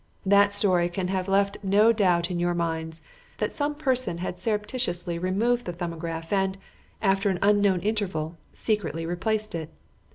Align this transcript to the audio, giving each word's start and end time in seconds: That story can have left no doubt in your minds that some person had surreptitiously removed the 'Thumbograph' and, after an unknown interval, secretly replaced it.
That 0.25 0.51
story 0.51 0.89
can 0.89 1.09
have 1.09 1.27
left 1.27 1.57
no 1.61 1.93
doubt 1.93 2.31
in 2.31 2.39
your 2.39 2.55
minds 2.55 3.03
that 3.37 3.53
some 3.53 3.75
person 3.75 4.17
had 4.17 4.39
surreptitiously 4.39 5.19
removed 5.19 5.65
the 5.65 5.73
'Thumbograph' 5.73 6.33
and, 6.33 6.57
after 7.03 7.29
an 7.29 7.37
unknown 7.43 7.81
interval, 7.81 8.35
secretly 8.51 9.05
replaced 9.05 9.53
it. 9.53 9.69